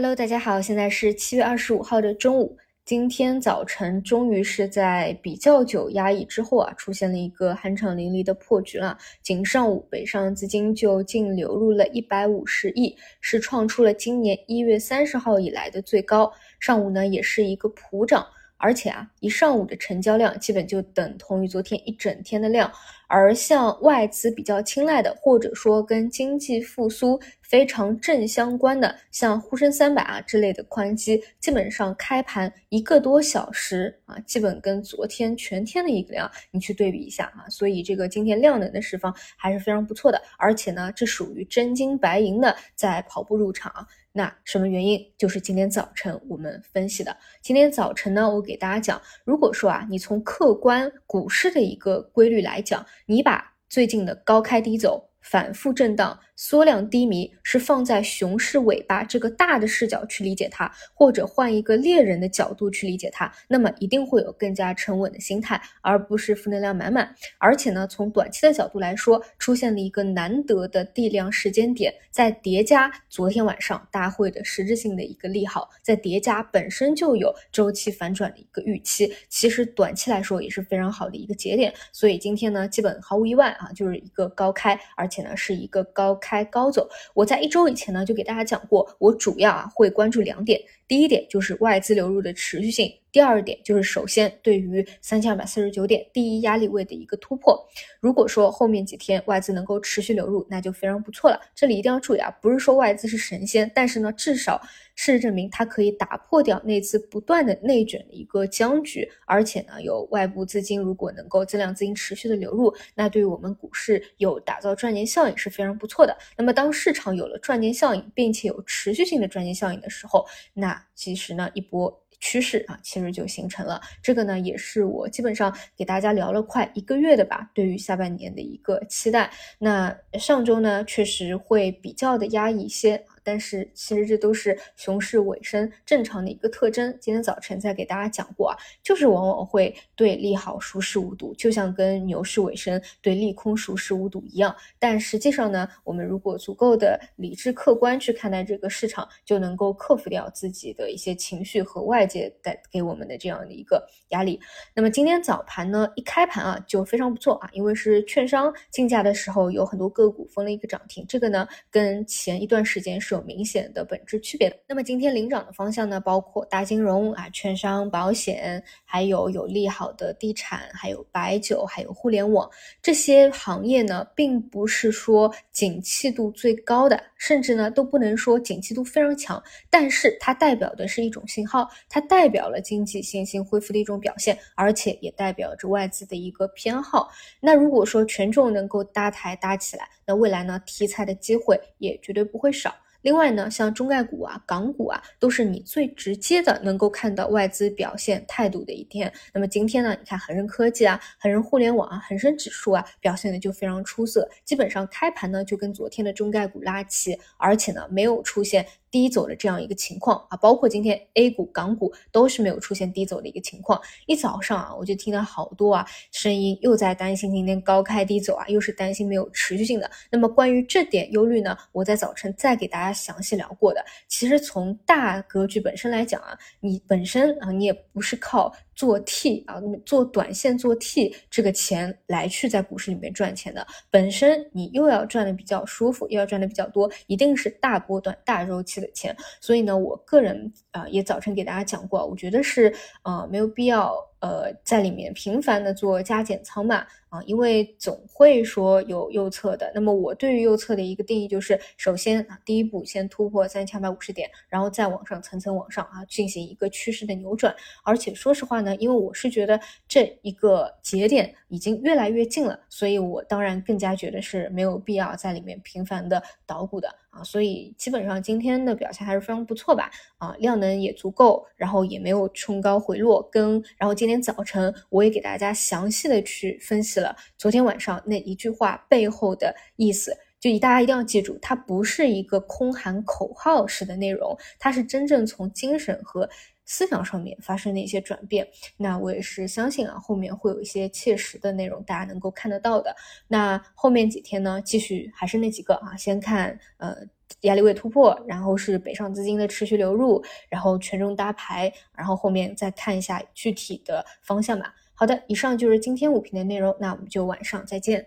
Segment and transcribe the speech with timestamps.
[0.00, 2.56] Hello，大家好，现在是七月二十五号的中午。
[2.84, 8.96] 今天早晨终于是在比较久压抑之后啊，出现了一个酣畅淋漓的破局了。
[9.24, 16.32] 仅上午，北上资金就净流入了一百五十亿，是创出了今年一月三十号以来的最高。
[16.60, 18.24] 上午呢，也是一个普涨。
[18.60, 22.68] 而且啊，一上午的成交量基本就等同于昨天一整天的量。
[23.06, 40.20] 而像外资比较青睐的，或者说跟经济复苏非常正相关的，像沪深三百啊之类的宽基，基本上开盘一个多小时啊，基本跟昨天全天的一个量你去对比一下啊，所以这个今天量能的释放还是非常不错的。
[40.36, 43.88] 而且呢，这属于真金白银的在跑步入场。
[44.12, 45.00] 那什么原因？
[45.16, 47.16] 就是今天早晨我们分析的。
[47.40, 56.18] 今天早晨呢，我给大家讲，如果说啊，你从客观股市的一个规律来讲，你把最近的高开低走、反复震荡。
[56.40, 67.12] 缩量低迷是放在熊市尾巴这个大的视角去理解它，或者换一个猎人的角度去理解它，那么一定会有更加沉稳的心态，而不是负能量满满。
[67.38, 81.74] 而且呢，从短期的角度来说，出现了一个难得的地量时间点，在叠加昨天晚上大会的实质性的一个利好，在叠加本身就有周期反转的一个预期，其实短期来说也是非常好的一个节点。
[81.92, 86.18] 所以今天呢，基本毫无意外啊，就是一个高开，而且呢是一个高。
[86.20, 92.92] 开高走，我在一周以前呢就给大家讲过，我主要啊会关注两点，第一点就是外资流入的持续性。
[93.10, 97.58] 第二点就是，首先对于三千二百四十九点第一压力位的一个突破，
[98.00, 101.40] 如果说后面几天外资能够持续流入，那就非常不错了。
[101.54, 104.60] 这里一定要注意啊，不是说外资是神仙，但是呢，至少
[104.94, 116.16] 事实证明它可以打破掉那次不断的内卷的一个僵局，而且呢，有外部资金如果能够增量资金持续的流入，那对于我们股市有打造赚钱效应是非常不错的。
[116.36, 122.02] 那么当市场有了赚钱效应，并且有持续性的赚钱效应的时候，那其实呢一波。
[122.20, 123.80] 趋势啊，其实就形成了。
[124.02, 129.30] 这个呢，也是我基本上给大家聊了快一个月的吧，对于下半年的一个期待。
[129.58, 133.04] 那上周呢，确实会比较的压抑一些。
[133.28, 136.96] 但是其实这都是熊市尾声正常的一个特征。
[136.98, 144.56] 今天早晨在给大家讲过啊，就是往往会对利好熟视无睹，就像跟牛市尾声对利空熟视无睹一样。
[144.78, 154.40] 但实际上呢，我们如果足够的理智客观去看待这个市场，就能够克服掉自己的一些情绪和外界带给我们的这样的一个压力。
[154.74, 161.04] 那么今天早盘呢，一开盘啊就非常不错啊，因为是券商竞价的时候，有很多个股封了一个涨停。
[161.06, 163.17] 这个呢，跟前一段时间是。
[163.18, 164.56] 有明显的本质区别的。
[164.66, 172.48] 那么今天领涨的方向呢，包括大金融啊、券商、保险，还有有利好的地产，还有白酒，还有互联网
[172.80, 187.10] 这些行业呢，并不是说景气度最高的，甚至呢都不能说景气度非常强，但是它代表的是一种信号，它代表了经济信心恢复的一种表现，而且也代表着外资的一个偏好。
[187.40, 192.74] 那如果说权重能够搭台搭起来，那未来呢题材的机会也绝对不会少。
[193.02, 199.12] 另外呢，像中概股啊、港股啊，都是你最直接的能够看到外资表现态度的一天。
[199.32, 208.66] 那么今天呢，你看恒生科技啊、恒生互联网啊、恒生指数啊，表现的就非常出色，基本上开盘呢就跟昨天的中概股拉齐，而且呢没有出现。
[208.90, 213.80] 低走的这样一个情况啊，包括今天 A 股、港股都是没有出现低走的一个情况。
[214.06, 219.90] 一早上啊，我就听到好多啊声音，又在担心今天高开低走啊，又是担心没有持续性的。
[220.10, 223.84] 那么关于这点忧虑呢，我在早晨再给大家详细聊过的。
[224.08, 228.52] 其实从大格局本身来讲啊，你本身啊，你也不是靠。
[228.78, 239.16] 做 T 啊，做短线做 T 这个钱来去在股市里面赚钱的，本身你又要赚的比较舒服，又要赚的比较多，一定是大波段、大周期的钱。
[239.40, 242.72] 所以呢，我个人啊也早晨给大家讲过，我觉得是
[243.02, 246.86] 啊没有必要呃在里面频繁的做加减仓嘛。
[247.10, 249.72] 啊，因为总会说有右侧的。
[249.74, 257.56] 那么我对于右侧的一个定义就是，首先啊，第一步先突破三千二百五十点，然后再往上层层往上啊，进行一个趋势的扭转。
[257.82, 267.22] 而且说实话呢，因为我是觉得这一个节点已经越来越近了，所以我当然更加觉得是没有必要在里面频繁的捣鼓的啊。
[267.24, 269.90] 所以基本上今天的表现还是非常不错吧？
[270.18, 277.00] 啊，量能也足够，然后也没有冲高回落，跟然后今天早晨我也给大家详细的去分析。
[277.00, 286.28] 了昨天晚上那一句话背后的意思，就大家一定要记住，它不是一个空喊口号式的内容，它是真正从精神和
[286.68, 288.46] 思想上面发生的一些转变。
[288.76, 292.94] 那我也是相信啊，后面会有一些切实的内容，大家能够看得到的。
[293.26, 296.94] 那后面几天呢，继续还是那几个啊，先看呃。
[297.42, 304.74] 压力位突破，然后是北上资金的持续流入，然后权重搭牌，然后后面再看一下具体的方向吧。
[304.94, 308.04] 好的，以上就是今天五评的内容，那我们就晚上再见。